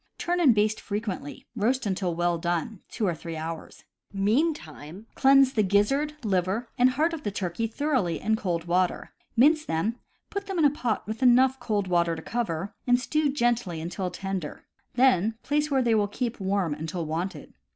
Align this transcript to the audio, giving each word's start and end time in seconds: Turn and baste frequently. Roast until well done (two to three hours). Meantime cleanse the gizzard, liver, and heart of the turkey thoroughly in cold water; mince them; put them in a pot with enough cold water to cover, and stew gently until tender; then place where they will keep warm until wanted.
Turn 0.17 0.39
and 0.39 0.55
baste 0.55 0.81
frequently. 0.81 1.45
Roast 1.55 1.85
until 1.85 2.15
well 2.15 2.39
done 2.39 2.79
(two 2.89 3.05
to 3.05 3.13
three 3.13 3.35
hours). 3.37 3.83
Meantime 4.11 5.05
cleanse 5.13 5.53
the 5.53 5.61
gizzard, 5.61 6.15
liver, 6.23 6.67
and 6.75 6.89
heart 6.89 7.13
of 7.13 7.21
the 7.21 7.29
turkey 7.29 7.67
thoroughly 7.67 8.19
in 8.19 8.35
cold 8.35 8.63
water; 8.65 9.11
mince 9.37 9.63
them; 9.63 9.99
put 10.31 10.47
them 10.47 10.57
in 10.57 10.65
a 10.65 10.71
pot 10.71 11.05
with 11.05 11.21
enough 11.21 11.59
cold 11.59 11.87
water 11.87 12.15
to 12.15 12.21
cover, 12.23 12.73
and 12.87 12.99
stew 12.99 13.31
gently 13.31 13.79
until 13.79 14.09
tender; 14.09 14.65
then 14.95 15.37
place 15.43 15.69
where 15.69 15.83
they 15.83 15.93
will 15.93 16.07
keep 16.07 16.39
warm 16.39 16.73
until 16.73 17.05
wanted. 17.05 17.53